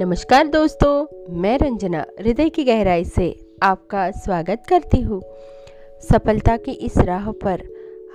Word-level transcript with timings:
नमस्कार 0.00 0.46
दोस्तों 0.48 1.06
मैं 1.30 1.58
रंजना 1.58 2.04
हृदय 2.20 2.48
की 2.48 2.64
गहराई 2.64 3.04
से 3.04 3.36
आपका 3.62 4.10
स्वागत 4.10 4.62
करती 4.68 5.00
हूँ। 5.00 5.22
सफलता 6.00 6.56
की 6.56 6.72
इस 6.72 6.98
राह 6.98 7.30
पर 7.30 7.62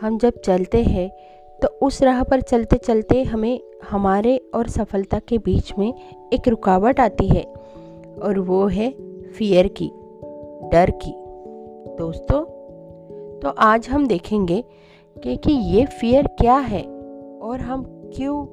हम 0.02 0.18
जब 0.18 0.34
चलते 0.46 0.84
हैं 0.84 1.10
तो 1.62 1.68
उस 1.68 2.02
राह 2.04 2.24
पर 2.24 2.42
चलते 2.42 2.78
चलते 2.78 3.24
हमें 3.24 3.60
हमारे 3.90 4.38
और 4.38 4.68
सफलता 4.68 5.20
के 5.20 5.38
बीच 5.38 5.74
में 5.80 5.94
एक 6.34 6.48
रुकावट 6.48 7.00
आती 7.00 7.28
है 7.28 7.44
और 8.22 8.40
वो 8.40 8.68
है 8.68 8.92
फियर 9.38 9.68
की 9.68 9.92
डर 10.72 10.90
की। 10.90 11.14
दोस्तों 11.96 12.44
तो 13.40 13.50
आज 13.50 13.90
हम 13.90 14.08
देखेंगे 14.08 14.64
कि, 15.18 15.38
कि 15.38 15.52
ये 15.52 15.86
फियर 15.86 16.28
क्या 16.28 16.58
है 16.58 16.84
और 17.42 17.60
हम 17.60 18.12
क्यों 18.16 18.46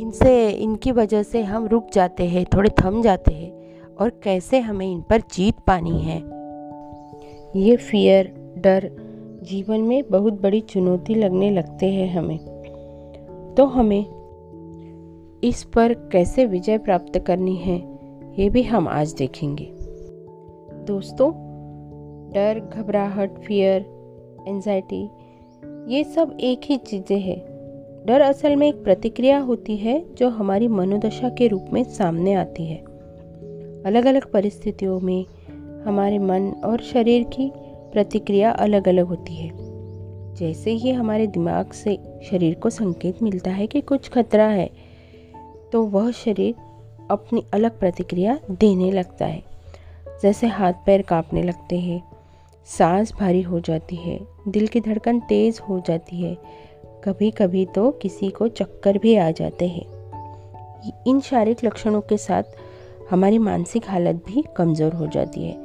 इनसे, 0.00 0.50
इनकी 0.50 0.92
वजह 0.92 1.22
से 1.22 1.42
हम 1.42 1.66
रुक 1.66 1.90
जाते 1.92 2.26
हैं, 2.26 2.44
थोड़े 2.44 2.70
थम 2.84 3.02
जाते 3.02 3.34
हैं 3.34 3.94
और 3.96 4.10
कैसे 4.10 4.60
हमें 4.60 4.86
इन 4.86 5.00
पर 5.00 5.20
जीत 5.20 5.54
पानी 5.66 5.98
है। 6.00 6.18
ये 7.56 7.76
फियर 7.76 8.32
डर 8.58 8.90
जीवन 9.42 9.80
में 9.80 10.02
बहुत 10.10 10.40
बड़ी 10.40 10.60
चुनौती 10.60 11.14
लगने 11.14 11.50
लगते 11.50 11.86
हैं 11.86 12.08
हमें। 12.14 12.38
तो 13.54 13.66
हमें 13.66 14.04
इस 15.44 15.64
पर 15.64 15.92
कैसे 16.12 16.46
विजय 16.46 16.78
प्राप्त 16.78 17.18
करनी 17.18 17.56
है, 17.56 17.76
ये 18.38 18.48
भी 18.50 18.62
हम 18.62 18.88
आज 18.88 19.12
देखेंगे। 19.12 19.68
दोस्तों, 20.86 21.30
डर, 22.32 22.60
घबराहट 22.74 23.38
फियर 23.38 23.80
एंजाइटी 24.48 25.02
ये 25.94 26.04
सब 26.04 26.36
एक 26.40 26.60
ही 26.64 26.76
चीज़ें 26.76 27.20
हैं। 27.20 27.51
डर 28.06 28.20
असल 28.20 28.56
में 28.56 28.66
एक 28.68 28.82
प्रतिक्रिया 28.84 29.38
होती 29.38 29.76
है 29.76 30.04
जो 30.14 30.28
हमारी 30.28 30.68
मनोदशा 30.68 31.28
के 31.28 31.48
रूप 31.48 31.66
में 31.72 31.82
सामने 31.84 32.34
आती 32.34 32.66
है। 32.66 32.76
अलग 33.86 34.04
अलग 34.04 34.30
परिस्थितियों 34.30 34.98
में 35.00 35.24
हमारे 35.84 36.18
मन 36.18 36.48
और 36.64 36.80
शरीर 36.82 37.24
की 37.24 37.50
प्रतिक्रिया 37.92 38.50
अलग 38.50 38.88
अलग 38.88 39.06
होती 39.06 39.34
है। 39.34 39.50
जैसे 40.34 40.70
ही 40.70 40.90
हमारे 40.90 41.26
दिमाग 41.26 41.72
से 41.72 41.96
शरीर 42.30 42.54
को 42.54 42.70
संकेत 42.70 43.22
मिलता 43.22 43.50
है 43.50 43.66
कि 43.66 43.80
कुछ 43.80 44.08
खतरा 44.08 44.46
है 44.46 44.70
तो 45.72 45.82
वह 45.82 46.10
शरीर 46.10 46.54
अपनी 47.10 47.44
अलग 47.54 47.78
प्रतिक्रिया 47.78 48.38
देने 48.50 48.90
लगता 48.90 49.26
है। 49.26 49.42
जैसे 50.22 50.46
हाथ 50.46 50.72
पैर 50.86 51.02
कांपने 51.02 51.42
लगते 51.42 51.78
हैं, 51.78 52.02
सांस 52.68 53.12
भारी 53.20 53.42
हो 53.42 53.60
जाती 53.60 53.96
है, 53.96 54.18
दिल 54.48 54.66
की 54.66 54.80
धड़कन 54.80 55.20
तेज़ 55.20 55.60
हो 55.60 55.80
जाती 55.80 56.20
है 56.22 56.36
कभी 57.04 57.30
कभी 57.30 57.64
तो 57.66 57.90
किसी 57.90 58.28
को 58.30 58.48
चक्कर 58.48 58.98
भी 58.98 59.16
आ 59.16 59.30
जाते 59.30 59.68
हैं। 59.68 59.84
इन 61.06 61.20
शारीरिक 61.20 61.64
लक्षणों 61.64 62.00
के 62.00 62.16
साथ 62.16 62.42
हमारी 63.10 63.38
मानसिक 63.38 63.88
हालत 63.88 64.22
भी 64.26 64.44
कमज़ोर 64.56 64.92
हो 64.92 65.06
जाती 65.06 65.44
है। 65.44 65.56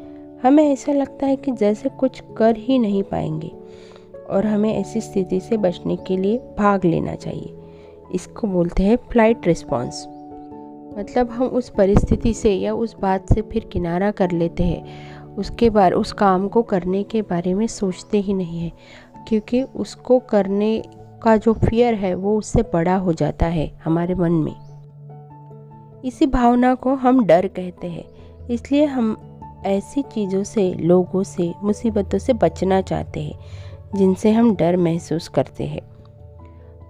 हमें 0.43 0.63
ऐसा 0.63 0.93
लगता 0.93 1.25
है 1.25 1.35
कि 1.35 1.51
जैसे 1.51 1.89
कुछ 1.89 2.21
कर 2.37 2.55
ही 2.55 2.79
नहीं 2.79 3.03
पाएँगे 3.03 3.51
और 4.29 4.45
हमें 4.45 4.73
ऐसी 4.75 5.01
स्थिति 5.01 5.39
से 5.39 5.57
बचने 5.57 5.95
के 5.95 6.17
लिए 6.17 6.37
भाग 6.57 6.85
लेना 6.85 7.15
चाहिए। 7.15 7.53
इसको 8.15 8.47
बोलते 8.47 8.83
हैं 8.83 8.97
फ़्लाइट 9.11 9.47
रिस्पॉन्स 9.47 10.05
मतलब 10.97 11.29
हम 11.29 11.47
उस 11.47 11.69
परिस्थिति 11.69 12.33
से 12.33 12.53
या 12.53 12.73
उस 12.73 12.95
बात 12.99 13.33
से 13.33 13.41
फिर 13.41 13.65
किनारा 13.65 14.11
कर 14.11 14.31
लेते 14.31 14.63
हैं। 14.63 15.35
उसके 15.35 15.69
बाद, 15.69 15.93
उस 15.93 16.13
काम 16.13 16.47
को 16.47 16.61
करने 16.61 17.03
के 17.03 17.21
बारे 17.21 17.53
में 17.53 17.67
सोचते 17.67 18.19
ही 18.19 18.33
नहीं 18.33 18.59
है, 18.59 18.71
क्योंकि 19.27 19.61
उसको 19.63 20.19
करने 20.19 20.83
का 21.23 21.37
जो 21.37 21.53
फियर 21.53 21.93
है, 21.93 22.13
वो 22.13 22.37
उससे 22.37 22.61
बड़ा 22.61 22.95
हो 22.95 23.13
जाता 23.13 23.45
है 23.45 23.79
हमारे 23.83 24.15
मन 24.15 24.31
में। 24.31 24.55
इसी 26.05 26.25
भावना 26.25 26.75
को 26.75 26.95
हम 26.95 27.25
डर 27.25 27.47
कहते 27.47 27.87
हैं। 27.87 28.03
इसलिए 28.49 28.85
हम 28.85 29.17
ऐसी 29.65 30.01
चीज़ों 30.01 30.43
से, 30.43 30.73
लोगों 30.73 31.23
से, 31.23 31.53
मुसीबतों 31.63 32.17
से 32.17 32.33
बचना 32.33 32.81
चाहते 32.81 33.19
हैं, 33.19 33.39
जिनसे 33.95 34.31
हम 34.31 34.55
डर 34.55 34.77
महसूस 34.77 35.27
करते 35.27 35.63
हैं। 35.63 35.81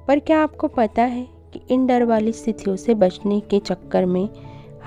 पर 0.08 0.20
क्या 0.20 0.44
आपको 0.44 0.68
पता 0.68 1.02
है 1.02 1.28
कि 1.54 1.62
इन 1.72 1.88
डर 1.88 2.04
वाली 2.04 2.32
स्थितियों 2.32 2.76
से 2.76 2.94
बचने 2.94 3.40
के 3.40 3.60
चक्कर 3.60 4.06
में 4.06 4.30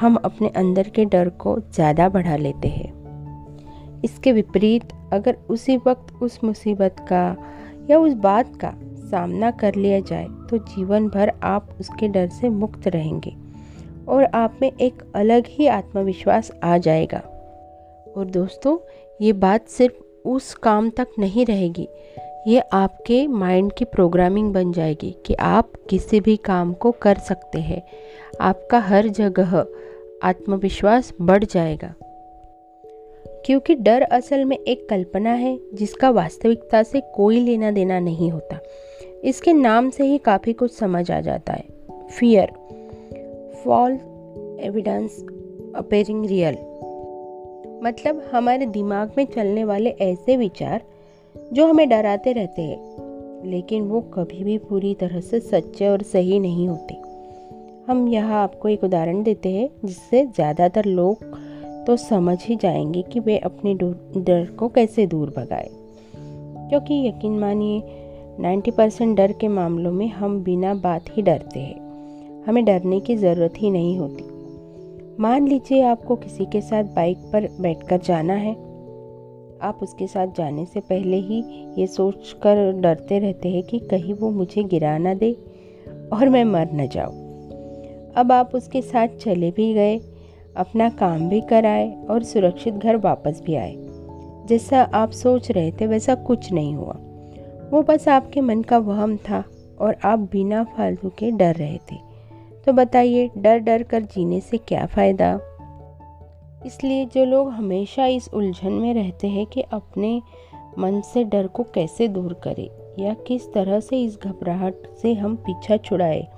हम 0.01 0.17
अपने 0.17 0.49
अंदर 0.49 0.89
के 0.89 1.05
डर 1.05 1.28
को 1.28 1.59
ज़्यादा 1.59 2.09
बढ़ा 2.09 2.37
लेते 2.37 2.69
हैं? 2.69 3.01
इसके 4.05 4.33
विपरीत, 4.33 4.84
अगर 5.12 5.37
उसी 5.51 5.77
वक्त 5.77 6.22
उस 6.22 6.39
मुसीबत 6.45 6.97
का 7.01 7.37
या 7.91 7.99
उस 7.99 8.12
बात 8.12 8.57
का 8.57 8.75
सामना 9.10 9.50
कर 9.50 9.75
लिया 9.75 10.00
जाए 10.00 10.26
तो 10.50 10.59
जीवन 10.59 11.09
भर 11.09 11.32
आप 11.43 11.69
उसके 11.81 12.09
डर 12.09 12.28
से 12.28 12.48
मुक्त 12.48 12.88
रहेंगे 12.88 13.32
और 14.09 14.25
आप 14.25 14.59
में 14.62 14.72
एक 14.81 15.03
अलग 15.15 15.44
ही 15.47 15.66
आत्मविश्वास 15.66 16.50
आ 16.62 16.78
जाएगा। 16.78 17.19
और 18.16 18.25
दोस्तों, 18.26 18.78
ये 19.21 19.32
बात 19.32 19.69
सिर्फ़ 19.69 20.28
उस 20.28 20.54
काम 20.54 20.91
तक 20.91 21.09
नहीं 21.19 21.47
रहेगी, 21.47 21.88
ये 22.47 22.60
आपके 22.72 23.26
माइंड 23.26 23.72
की 23.72 23.84
प्रोग्रामिंग 23.84 24.53
बन 24.53 24.72
जाएगी 24.72 25.15
कि 25.27 25.34
आप 25.34 25.72
किसी 25.91 26.21
भी 26.21 26.37
काम 26.37 26.72
को 26.72 26.91
कर 26.92 27.19
सकते 27.19 27.59
हैं। 27.60 27.82
आपका 28.41 28.78
हर 28.78 29.09
जगह 29.09 29.66
आत्मविश्वास 30.22 31.12
बढ़ 31.21 31.44
जाएगा। 31.44 31.94
क्योंकि 33.47 33.75
डर 33.75 34.03
असल 34.03 34.44
में 34.44 34.56
एक 34.59 34.88
कल्पना 34.88 35.31
है 35.31 35.59
जिसका 35.75 36.10
वास्तविकता 36.10 36.82
से 36.82 37.00
कोई 37.15 37.41
लेना 37.41 37.71
देना 37.71 38.00
नहीं 38.00 38.31
होता। 38.31 38.59
इसके 39.25 39.53
नाम 39.53 39.91
से 39.91 40.05
ही 40.05 40.19
काफ़ी 40.19 40.53
कुछ 40.53 40.73
समझ 40.73 41.11
आ 41.11 41.21
जाता 41.21 41.53
है। 41.53 41.65
Fear 42.11 42.53
false 43.65 43.93
evidence 44.61 45.25
appearing 45.77 46.25
real 46.27 46.55
मतलब 47.85 48.23
हमारे 48.33 48.67
दिमाग 48.67 49.13
में 49.19 49.25
चलने 49.27 49.65
वाले 49.65 49.91
ऐसे 49.91 50.37
विचार 50.37 50.83
जो 51.53 51.67
हमें 51.67 51.89
डराते 51.89 52.33
रहते 52.33 52.63
हैं, 52.63 53.51
लेकिन 53.51 53.83
वो 53.83 54.01
कभी 54.01 54.45
भी 54.45 54.59
पूरी 54.59 54.95
तरह 54.95 55.21
से 55.21 55.41
सच्चे 55.41 55.89
और 55.89 56.03
सही 56.03 56.39
नहीं 56.41 56.69
होते। 56.69 56.95
हम 57.87 58.07
यहाँ 58.09 58.43
आपको 58.43 58.69
एक 58.69 58.85
उदाहरण 58.85 59.23
देते 59.23 59.49
हैं, 59.49 59.69
जिससे 59.85 60.25
ज़्यादातर 60.27 60.85
लोग 60.85 61.25
तो 61.87 61.97
समझ 61.97 62.39
ही 62.45 62.57
जाएँगे 62.57 63.03
कि 63.03 63.21
वे 63.21 63.39
अपने 63.39 63.75
डर 63.75 64.51
को 64.59 64.69
कैसे 64.69 65.07
दूर 65.07 65.31
भगाए। 65.37 65.69
क्योंकि 66.71 67.07
यकीन 67.09 67.39
मानिए 67.39 68.00
90 68.41 68.71
परसेंट 68.71 69.17
डर 69.17 69.33
के 69.33 69.49
मामलों 69.49 69.93
में 69.93 70.09
हम 70.09 70.43
बिना 70.43 70.75
बात 70.75 71.05
ही 71.11 71.23
डरते 71.23 71.61
हैं। 71.61 71.91
हमें 72.45 72.65
डरने 72.65 73.01
की 73.01 73.17
ज़रूरत 73.17 73.55
ही 73.59 73.71
नहीं 73.71 73.99
होती। 73.99 74.25
मान 75.23 75.49
लीजिए 75.49 75.83
आपको 75.83 76.17
किसी 76.17 76.45
के 76.45 76.61
साथ 76.61 76.84
बाइक 76.84 77.19
पर 77.19 77.49
बैठकर 77.61 77.99
जाना 77.99 78.33
है। 78.33 78.53
आप 79.62 79.78
उसके 79.83 80.06
साथ 80.06 80.27
जाने 80.27 80.65
से 80.65 80.81
पहले 80.81 81.17
ही 81.17 81.45
ये 81.78 81.87
सोच 81.87 82.37
कर 82.43 82.73
डरते 82.73 83.19
रहते 83.19 83.49
हैं 83.49 83.62
कि 83.62 83.78
कहीं 83.78 84.15
वो 84.15 84.31
मुझे 84.31 84.65
गिरा 84.65 84.99
ना 84.99 85.15
दे 85.15 85.33
और 86.12 86.28
मैं 86.28 86.45
मर 86.45 86.69
न 86.72 86.89
जाऊँ। 86.89 87.15
अब 88.17 88.33
आप 88.33 88.51
उसके 88.55 88.83
साथ 88.83 89.09
चले 89.09 89.51
भी 89.51 89.75
गए, 89.75 90.01
अपना 90.57 90.89
काम 90.89 91.28
भी 91.28 91.41
कराए 91.41 92.07
और 92.11 92.22
सुरक्षित 92.22 92.75
घर 92.75 92.97
वापस 92.97 93.43
भी 93.47 93.55
आए। 93.55 93.77
जैसा 94.47 94.83
आप 94.83 95.11
सोच 95.11 95.51
रहे 95.51 95.72
थे, 95.72 95.87
वैसा 95.87 96.15
कुछ 96.15 96.53
नहीं 96.53 96.75
हुआ। 96.75 96.97
वो 97.71 97.83
बस 97.83 98.09
आपके 98.09 98.41
मन 98.41 98.63
का 98.63 98.79
वहम 98.79 99.17
था 99.17 99.45
और 99.81 99.97
आप 100.05 100.19
बिना 100.19 100.65
फालतू 100.65 101.09
के 101.09 101.31
डर 101.31 101.55
रहे 101.55 101.79
थे। 101.93 101.97
तो 102.67 102.73
बताइए, 102.73 103.31
डर 103.39 103.59
डर 103.59 103.83
कर 103.83 104.03
जीने 104.03 104.41
से 104.41 104.59
क्या 104.59 104.87
फ़ायदा? 104.87 105.39
इसलिए 106.67 107.05
जो 107.05 107.25
लोग 107.25 107.51
हमेशा 107.51 108.07
इस 108.07 108.29
उलझन 108.35 108.73
में 108.73 108.95
रहते 108.95 109.29
हैं 109.29 109.47
कि 109.47 109.61
अपने 109.63 110.23
मन 110.79 111.01
से 111.01 111.25
डर 111.25 111.47
को 111.47 111.63
कैसे 111.63 112.09
दूर 112.09 112.33
करें 112.33 112.69
या 112.99 113.15
किस 113.15 113.53
तरह 113.53 113.81
से 113.81 114.03
इस 114.03 114.19
घबराहट 114.23 114.75
से 115.03 115.15
हम 115.15 115.37
पीछा 115.37 115.77
छुड़ाए 115.77 116.28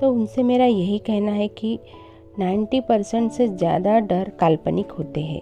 तो 0.00 0.12
उनसे 0.12 0.42
मेरा 0.42 0.64
यही 0.64 0.98
कहना 0.98 1.32
है 1.32 1.48
कि 1.48 1.78
90 2.40 2.80
परसेंट 2.80 3.30
से 3.32 3.48
ज़्यादा 3.48 3.98
डर 4.00 4.28
काल्पनिक 4.40 4.90
होते 4.90 5.20
हैं। 5.20 5.40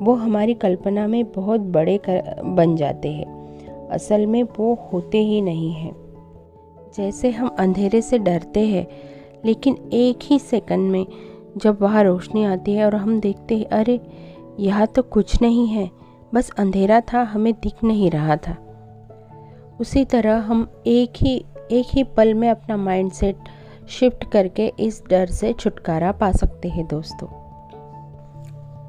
वो 0.00 0.14
हमारी 0.14 0.54
कल्पना 0.54 1.06
में 1.06 1.32
बहुत 1.32 1.60
बड़े 1.60 1.96
कर 1.98 2.42
बन 2.44 2.76
जाते 2.76 3.08
हैं। 3.08 3.41
असल 3.92 4.26
में 4.26 4.42
वो 4.42 4.88
होते 4.92 5.18
ही 5.18 5.40
नहीं 5.40 5.72
हैं। 5.72 5.94
जैसे 6.96 7.30
हम 7.30 7.56
अंधेरे 7.58 8.02
से 8.02 8.18
डरते 8.18 8.60
हैं, 8.60 8.86
लेकिन 9.44 9.76
एक 9.92 10.18
ही 10.22 10.38
सेकंड 10.38 10.90
में 10.90 11.06
जब 11.56 11.78
वहाँ 11.82 12.04
रोशनी 12.04 12.44
आती 12.44 12.72
है 12.72 12.86
और 12.86 12.94
हम 12.94 13.20
देखते 13.20 13.58
हैं, 13.58 13.64
अरे, 13.64 14.00
यहाँ 14.60 14.86
तो 14.86 15.02
कुछ 15.02 15.42
नहीं 15.42 15.66
है, 15.66 15.90
बस 16.34 16.50
अंधेरा 16.58 17.00
था, 17.00 17.22
हमें 17.22 17.54
दिख 17.54 17.84
नहीं 17.84 18.10
रहा 18.10 18.36
था। 18.36 18.56
उसी 19.80 20.04
तरह 20.04 20.36
हम 20.36 20.68
एक 20.86 21.12
ही 21.16 21.44
एक 21.70 21.86
ही 21.94 22.04
पल 22.04 22.34
में 22.34 22.50
अपना 22.50 22.76
माइंडसेट 22.76 23.36
शिफ्ट 23.88 24.24
करके 24.24 24.72
इस 24.80 25.02
डर 25.10 25.26
से 25.26 25.52
छुटकारा 25.52 26.12
पा 26.12 26.32
सकते 26.32 26.68
हैं, 26.68 26.88
दोस्तों। 26.88 27.28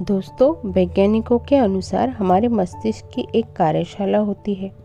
दोस्तों, 0.01 0.71
वैज्ञानिकों 0.71 1.39
के 1.39 1.55
अनुसार 1.55 2.09
हमारे 2.09 2.47
मस्तिष्क 2.47 3.05
की 3.05 3.27
एक 3.35 3.53
कार्यशाला 3.53 4.17
होती 4.17 4.53
है। 4.53 4.82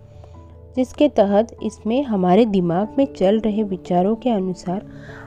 जिसके 0.78 1.08
तहत 1.08 1.56
इसमें 1.62 2.02
हमारे 2.04 2.44
दिमाग 2.46 2.94
में 2.98 3.06
चल 3.14 3.38
रहे 3.40 3.62
विचारों 3.62 4.14
के 4.16 4.30
अनुसार 4.30 4.84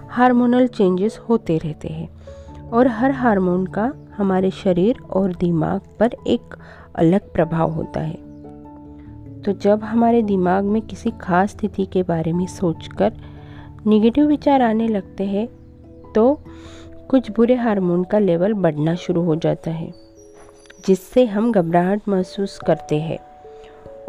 हार्मोनल 0.09 0.67
चेंजेस 0.67 1.19
होते 1.29 1.57
रहते 1.57 1.87
हैं 1.87 2.69
और 2.69 2.87
हर 2.87 3.11
हार्मोन 3.11 3.65
का 3.67 3.91
हमारे 4.17 4.51
शरीर 4.51 4.99
और 5.09 5.33
दिमाग 5.35 5.81
पर 5.99 6.15
एक 6.27 6.55
अलग 6.95 7.31
प्रभाव 7.33 7.71
होता 7.71 7.99
है। 7.99 9.41
तो 9.41 9.51
जब 9.53 9.83
हमारे 9.83 10.21
दिमाग 10.21 10.63
में 10.63 10.81
किसी 10.81 11.11
खास 11.21 11.49
स्थिति 11.49 11.85
के 11.85 12.03
बारे 12.03 12.33
में 12.33 12.45
सोचकर 12.47 13.13
निगेटिव 13.87 14.27
विचार 14.27 14.61
आने 14.61 14.87
लगते 14.87 15.23
हैं 15.23 15.47
तो 16.15 16.23
कुछ 17.09 17.31
बुरे 17.31 17.55
हार्मोन 17.55 18.03
का 18.03 18.19
लेवल 18.19 18.53
बढ़ना 18.53 18.95
शुरू 18.95 19.23
हो 19.23 19.35
जाता 19.37 19.71
है, 19.71 19.91
जिससे 20.85 21.25
हम 21.25 21.51
घबराहट 21.51 22.09
महसूस 22.09 22.57
करते 22.59 22.99
हैं। 22.99 23.17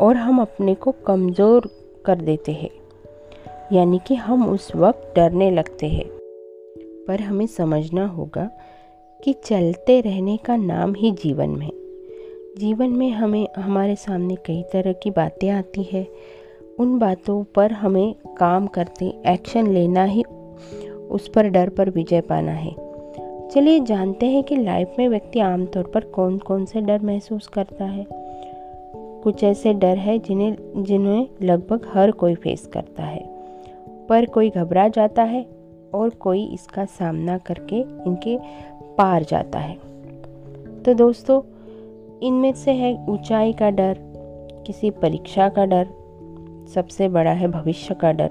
और 0.03 0.17
हम 0.17 0.41
अपने 0.41 0.75
को 0.75 0.93
कमज़ोर 0.93 1.71
कर 2.05 2.17
देते 2.17 2.53
हैं। 2.53 2.71
यानी 3.73 4.01
कि 4.07 4.15
हम 4.15 4.49
उस 4.49 4.77
वक्त 4.77 5.13
डरने 5.17 5.51
लगते 5.51 5.89
हैं। 5.89 6.07
पर 7.09 7.21
हमें 7.21 7.47
समझना 7.47 8.07
होगा 8.07 8.51
कि 9.25 9.33
चलते 9.33 10.01
रहने 10.01 10.37
का 10.37 10.57
नाम 10.57 10.95
ही 10.95 11.11
जीवन 11.11 11.51
में 11.51 11.71
जीवन 12.59 12.91
में 12.91 13.11
हमें, 13.11 13.49
हमारे 13.59 13.97
सामने 13.97 14.35
कई 14.35 14.63
तरह 14.63 14.93
की 14.93 15.11
बातें 15.11 15.51
आती 15.51 15.83
है। 15.83 16.09
उन 16.79 16.99
बातों 16.99 17.45
पर 17.55 17.73
हमें 17.73 18.15
काम 18.37 18.67
करते, 18.67 19.23
एक्शन 19.27 19.67
लेना 19.67 20.05
ही, 20.05 20.23
उस 21.11 21.29
पर 21.29 21.49
डर 21.49 21.69
पर 21.69 21.91
विजय 21.91 22.21
पाना 22.21 22.53
है। 22.53 22.75
चलिए 23.49 23.81
जानते 23.81 24.27
हैं 24.27 24.45
कि 24.45 24.57
लाइफ 24.57 24.95
में 24.99 25.09
व्यक्ति 25.09 25.41
आमतौर 25.41 25.85
पर 25.85 26.01
कौन 26.01 26.39
कौन 26.39 26.65
से 26.65 26.81
डर 26.81 27.01
महसूस 27.01 27.47
करता 27.47 27.85
है। 27.85 28.22
कुछ 29.23 29.45
ऐसे 29.45 29.73
डर 29.75 29.97
है 29.97 30.19
जिन्हें 30.19 30.57
जिन्हें 30.77 31.29
लगभग 31.43 31.81
हर 31.95 32.11
कोई 32.11 32.35
फेस 32.35 32.67
करता 32.67 33.03
है। 33.03 33.33
पर 34.09 34.27
कोई 34.27 34.51
घबरा 34.51 34.89
जाता 34.89 35.23
है 35.23 35.47
और 35.95 36.11
कोई 36.11 36.45
इसका 36.45 36.85
सामना 36.85 37.39
करके 37.39 37.81
इनके 37.81 38.39
पार 38.99 39.23
जाता 39.23 39.59
है। 39.59 39.75
तो 40.83 40.95
दोस्तों, 40.95 41.43
इनमें 42.23 42.53
से 42.53 42.73
है 42.73 43.07
ऊंचाई 43.09 43.53
का 43.53 43.71
डर, 43.71 43.99
किसी 44.67 44.91
परीक्षा 44.91 45.49
का 45.49 45.65
डर, 45.65 45.89
सबसे 46.75 47.09
बड़ा 47.09 47.31
है 47.31 47.49
भविष्य 47.49 47.95
का 47.95 48.13
डर, 48.13 48.31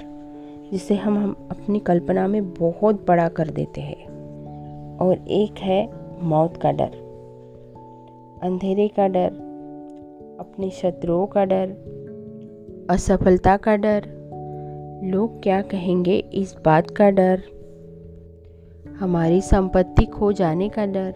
जिसे 0.71 0.95
हम 0.95 1.17
हम 1.17 1.47
अपनी 1.51 1.79
कल्पना 1.79 2.27
में 2.27 2.53
बहुत 2.53 3.05
बड़ा 3.07 3.27
कर 3.29 3.49
देते 3.49 3.81
हैं। 3.81 4.05
और 4.97 5.13
एक 5.27 5.59
है 5.59 5.89
मौत 6.23 6.57
का 6.57 6.71
डर, 6.71 6.91
अंधेरे 8.43 8.87
का 8.87 9.07
डर 9.07 9.50
अपने 10.41 10.69
शत्रुओं 10.71 11.25
का 11.25 11.43
डर, 11.45 11.69
असफलता 12.89 13.55
का 13.57 13.75
डर। 13.75 14.05
लोग 15.03 15.41
क्या 15.43 15.61
कहेंगे 15.61 16.17
इस 16.33 16.55
बात 16.65 16.89
का 16.89 17.09
डर? 17.09 17.41
हमारी 18.99 19.41
संपत्ति 19.41 20.05
खो 20.05 20.31
जाने 20.31 20.69
का 20.69 20.85
डर, 20.85 21.13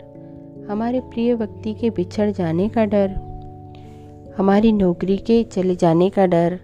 हमारे 0.69 0.99
प्रिय 0.99 1.33
व्यक्ति 1.33 1.73
के 1.73 1.89
बिछड़ 1.89 2.29
जाने 2.31 2.67
का 2.69 2.85
डर, 2.85 3.15
हमारी 4.37 4.71
नौकरी 4.71 5.17
के 5.17 5.43
चले 5.43 5.75
जाने 5.75 6.09
का 6.09 6.25
डर 6.25 6.59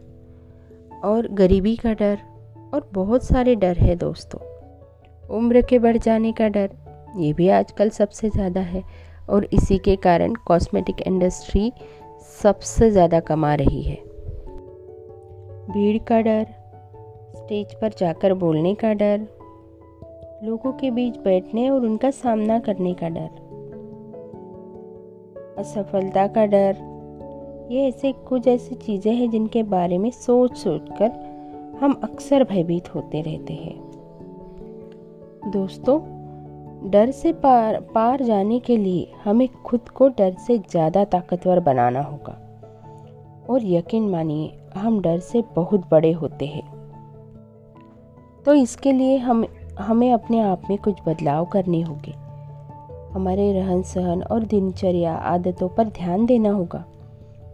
और 1.03 1.27
गरीबी 1.33 1.75
का 1.75 1.93
डर 1.93 2.17
और 2.73 2.89
बहुत 2.93 3.23
सारे 3.23 3.55
डर 3.55 3.77
है 3.77 3.95
दोस्तों। 3.95 4.39
उम्र 5.29 5.61
के 5.61 5.79
बढ़ 5.79 5.97
जाने 5.97 6.31
का 6.31 6.47
डर, 6.47 6.69
ये 7.17 7.33
भी 7.33 7.49
आजकल 7.49 7.89
सबसे 7.89 8.29
ज़्यादा 8.29 8.61
है 8.61 8.83
और 9.29 9.47
इसी 9.53 9.77
के 9.77 9.95
कारण 9.95 10.33
कॉस्मेटिक 10.45 11.01
इंडस्ट्री 11.01 11.71
सबसे 12.21 12.89
ज़्यादा 12.91 13.19
कमा 13.19 13.53
रही 13.56 13.81
है। 13.81 13.95
भीड़ 15.71 15.97
का 15.97 16.21
डर, 16.21 16.45
स्टेज 17.35 17.73
पर 17.73 17.89
जाकर 17.89 18.33
बोलने 18.33 18.73
का 18.75 18.94
डर, 18.94 19.27
लोगों 20.44 20.71
के 20.71 20.91
बीच 20.91 21.18
बैठने 21.18 21.69
और 21.69 21.85
उनका 21.85 22.12
सामना 22.12 22.59
करने 22.59 22.94
का 22.94 23.09
डर, 23.09 23.29
असफलता 25.59 26.27
का 26.27 26.45
डर, 26.45 26.75
ये 27.71 27.88
ऐसे 27.88 28.12
कुछ 28.12 28.47
ऐसी 28.47 28.75
चीज़ें 28.75 29.13
हैं 29.13 29.29
जिनके 29.29 29.63
बारे 29.63 29.97
में 29.97 30.12
सोच 30.12 30.57
सोच 30.57 30.89
कर 31.01 31.12
हम 31.81 32.00
अक्सर 32.03 32.44
भयभीत 32.44 32.95
होते 32.95 33.21
रहते 33.21 33.53
हैं। 33.53 33.75
दोस्तों 35.51 36.00
डर 36.83 37.11
से 37.11 37.31
पार 37.31 37.81
पार 37.81 38.23
जाने 38.23 38.59
के 38.59 38.77
लिए 38.77 39.11
हमें 39.23 39.47
खुद 39.65 39.89
को 39.89 40.07
डर 40.07 40.35
से 40.47 40.57
ज़्यादा 40.57 41.03
ताकतवर 41.03 41.59
बनाना 41.59 42.01
होगा। 42.01 42.37
और 43.49 43.59
यकीन 43.63 44.09
मानिए, 44.09 44.59
हम 44.75 45.01
डर 45.01 45.19
से 45.19 45.43
बहुत 45.55 45.89
बड़े 45.91 46.11
होते 46.11 46.45
हैं। 46.45 46.71
तो 48.45 48.53
इसके 48.53 48.91
लिए 48.91 49.17
हम, 49.17 49.45
हमें 49.79 50.13
अपने 50.13 50.39
आप 50.39 50.61
में 50.69 50.77
कुछ 50.77 50.95
बदलाव 51.07 51.45
करने 51.45 51.81
होंगे। 51.81 52.11
हमारे 53.11 53.53
रहन 53.53 53.81
सहन 53.81 54.23
और 54.23 54.43
दिनचर्या 54.43 55.15
आदतों 55.15 55.69
पर 55.69 55.83
ध्यान 55.83 56.25
देना 56.25 56.49
होगा। 56.49 56.85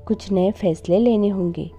कुछ 0.08 0.32
नए 0.32 0.52
फैसले 0.52 1.00
लेने 1.00 1.30
होंगे। 1.30 1.72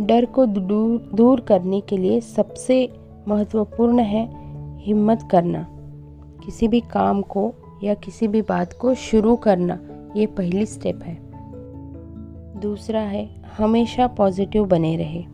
डर 0.00 0.24
को 0.24 0.46
दूर 0.46 1.10
दूर 1.14 1.40
करने 1.40 1.80
के 1.80 1.96
लिए 1.96 2.20
सबसे 2.20 2.92
महत्वपूर्ण 3.28 3.98
है 3.98 4.41
हिम्मत 4.82 5.28
करना, 5.30 5.68
किसी 6.44 6.68
भी 6.68 6.80
काम 6.80 7.22
को 7.22 7.54
या 7.84 7.94
किसी 7.94 8.28
भी 8.28 8.42
बात 8.42 8.72
को 8.72 8.94
शुरू 8.94 9.36
करना, 9.36 9.80
ये 10.16 10.26
पहली 10.26 10.66
स्टेप 10.66 11.02
है। 11.02 11.18
दूसरा 12.60 13.00
है, 13.00 13.42
हमेशा 13.58 14.06
पॉजिटिव 14.06 14.64
बने 14.64 14.96
रहे। 14.96 15.24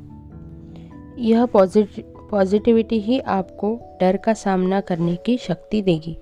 यह 1.18 1.46
पॉजिटिव 1.46 2.28
पॉजिटिविटी 2.30 3.00
ही 3.00 3.20
आपको 3.20 3.80
डर 4.00 4.16
का 4.16 4.32
सामना 4.32 4.80
करने 4.80 5.16
की 5.16 5.36
शक्ति 5.36 5.82
देगी 5.82 6.18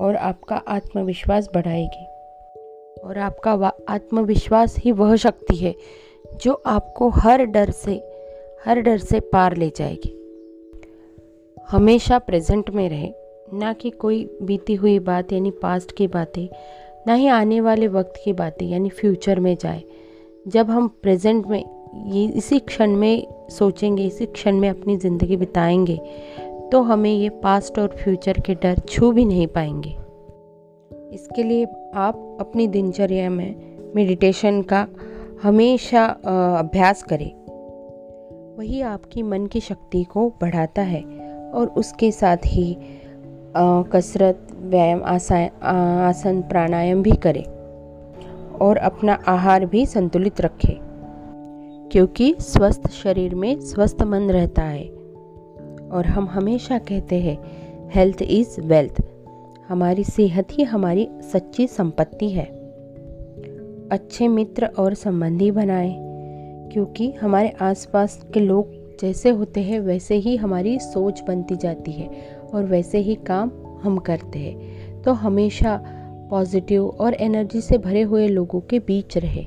और 0.00 0.16
आपका 0.16 0.56
आत्मविश्वास 0.56 1.50
बढ़ाएगी। 1.54 2.04
और 3.04 3.18
आपका 3.18 3.72
आत्मविश्वास 3.88 4.76
ही 4.78 4.92
वह 4.92 5.16
शक्ति 5.16 5.56
है 5.56 5.74
जो 6.42 6.62
आपको 6.66 7.08
हर 7.08 7.44
डर 7.44 7.70
से, 7.70 8.10
हर 8.66 8.80
डर 8.80 8.98
से 8.98 9.20
पार 9.20 9.56
ले 9.56 9.72
जाएगी। 9.76 10.17
हमेशा 11.68 12.18
प्रेजेंट 12.18 12.70
में 12.70 12.88
रहे, 12.88 13.12
ना 13.54 13.72
कि 13.72 13.90
कोई 13.90 14.24
बीती 14.42 14.74
हुई 14.74 14.98
बात, 14.98 15.32
यानी 15.32 15.50
पास्ट 15.50 15.92
की 15.92 16.06
बातें, 16.06 16.48
ना 17.06 17.14
ही 17.14 17.26
आने 17.26 17.60
वाले 17.60 17.88
वक्त 17.88 18.20
की 18.24 18.32
बातें, 18.32 18.66
यानी 18.66 18.88
फ्यूचर 18.88 19.40
में 19.40 19.54
जाए। 19.56 19.82
जब 20.46 20.70
हम 20.70 20.88
प्रेजेंट 21.02 21.46
में, 21.46 21.64
ये 22.06 22.24
इसी 22.28 22.58
क्षण 22.58 22.90
में 22.90 23.26
सोचेंगे, 23.50 24.06
इसी 24.06 24.26
क्षण 24.26 24.58
में 24.60 24.68
अपनी 24.70 24.96
ज़िंदगी 24.96 25.36
बिताएँगे 25.36 26.00
तो 26.72 26.80
हमें 26.82 27.10
ये 27.10 27.28
पास्ट 27.42 27.78
और 27.78 27.96
फ्यूचर 27.96 28.40
के 28.40 28.54
डर 28.54 28.78
छू 28.78 29.10
भी 29.12 29.24
नहीं 29.24 29.46
पाएँगे। 29.46 29.90
इसके 31.14 31.42
लिए 31.42 31.64
आप 31.96 32.36
अपनी 32.40 32.66
दिनचर्या 32.68 33.30
में 33.30 33.54
मेडिटेशन 33.96 34.62
का 34.62 34.86
हमेशा 35.42 36.04
अभ्यास 36.58 37.02
करें। 37.02 37.30
वही 38.58 38.80
आपकी 38.80 39.22
मन 39.22 39.46
की 39.46 39.60
शक्ति 39.60 40.04
को 40.04 40.28
बढ़ाता 40.40 40.82
है। 40.82 41.17
और 41.54 41.72
उसके 41.76 42.10
साथ 42.12 42.36
ही 42.46 42.76
कसरत, 43.92 44.48
व्यायाम 44.60 45.02
आसान, 45.04 46.42
प्राणायाम 46.42 47.02
भी 47.02 47.10
करें 47.10 47.44
और 48.58 48.76
अपना 48.76 49.18
आहार 49.28 49.66
भी 49.66 49.86
संतुलित 49.86 50.40
रखें। 50.40 50.76
क्योंकि 51.92 52.34
स्वस्थ 52.40 52.90
शरीर 52.90 53.34
में 53.34 53.60
स्वस्थ 53.60 54.02
मन 54.02 54.30
रहता 54.30 54.62
है 54.62 54.84
और 55.92 56.06
हम 56.06 56.28
हमेशा 56.28 56.78
कहते 56.78 57.20
हैं 57.20 57.38
हेल्थ 57.94 58.22
इज़ 58.22 58.60
वेल्थ 58.60 59.02
हमारी 59.68 60.04
सेहत 60.04 60.48
ही 60.52 60.62
हमारी 60.62 61.08
सच्ची 61.32 61.66
संपत्ति 61.66 62.28
है। 62.30 62.44
अच्छे 63.92 64.28
मित्र 64.28 64.66
और 64.78 64.94
संबंधी 64.94 65.50
बनाएँ, 65.50 65.94
क्योंकि 66.72 67.10
हमारे 67.12 67.52
आसपास 67.62 68.20
के 68.34 68.40
लोग 68.40 68.77
जैसे 69.00 69.30
होते 69.30 69.60
हैं, 69.60 69.80
वैसे 69.80 70.14
ही 70.14 70.36
हमारी 70.36 70.78
सोच 70.78 71.20
बनती 71.20 71.56
जाती 71.56 71.92
है 71.92 72.08
और 72.54 72.64
वैसे 72.64 72.98
ही 72.98 73.14
काम 73.14 73.50
हम 73.82 73.98
करते 73.98 74.38
हैं। 74.38 75.02
तो 75.02 75.12
हमेशा 75.12 75.82
पॉजिटिव 76.30 76.88
और 76.88 77.14
एनर्जी 77.14 77.60
से 77.60 77.78
भरे 77.78 78.02
हुए 78.02 78.28
लोगों 78.28 78.60
के 78.60 78.78
बीच 78.78 79.18
रहे। 79.18 79.46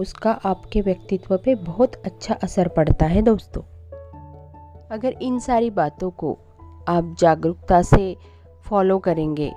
उसका 0.00 0.30
आपके 0.30 0.80
व्यक्तित्व 0.80 1.36
पे 1.36 1.54
बहुत 1.54 1.94
अच्छा 1.94 2.34
असर 2.34 2.68
पड़ता 2.68 3.06
है 3.06 3.22
दोस्तों। 3.22 3.62
अगर 4.90 5.14
इन 5.22 5.38
सारी 5.38 5.70
बातों 5.70 6.10
को 6.10 6.38
आप 6.88 7.16
जागरूकता 7.18 7.82
से 7.82 8.16
फॉलो 8.62 8.98
करेंगे, 8.98 9.48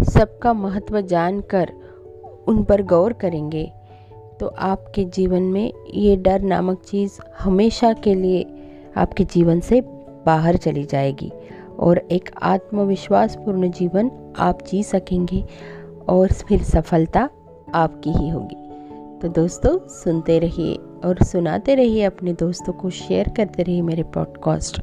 सबका 0.00 0.52
महत्व 0.52 1.00
जानकर 1.00 1.72
उन 2.48 2.64
पर 2.64 2.82
गौर 2.82 3.12
करेंगे 3.12 3.72
तो 4.44 4.48
आपके 4.48 5.04
जीवन 5.04 5.42
में 5.42 5.72
ये 5.94 6.16
डर 6.16 6.40
नामक 6.40 6.82
चीज़ 6.82 7.20
हमेशा 7.38 7.92
के 7.92 8.14
लिए 8.14 8.46
आपके 8.96 9.24
जीवन 9.24 9.60
से 9.60 9.80
बाहर 10.26 10.56
चली 10.56 10.84
जाएगी 10.84 11.32
और 11.78 11.98
एक 11.98 12.30
आत्मविश्वासपूर्ण 12.42 13.70
जीवन 13.70 14.34
आप 14.38 14.58
जी 14.66 14.82
सकेंगे 14.82 15.44
और 16.08 16.28
फिर 16.28 16.62
सफलता 16.62 17.30
आपकी 17.74 18.10
ही 18.10 18.28
होगी। 18.28 18.56
तो 19.20 19.28
दोस्तों, 19.28 19.78
सुनते 19.88 20.38
रहिए 20.38 20.74
और 21.04 21.24
सुनाते 21.24 21.74
रहिए 21.74 22.02
अपने 22.02 22.32
दोस्तों 22.32 22.72
को 22.72 22.90
शेयर 22.90 23.28
करते 23.28 23.62
रहिए 23.62 23.82
मेरे 23.82 24.02
पॉडकास्ट 24.02 24.80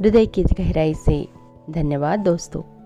हृदय 0.00 0.26
की 0.26 0.42
गहराई 0.42 0.94
से। 0.94 1.28
धन्यवाद 1.70 2.20
दोस्तों। 2.20 2.77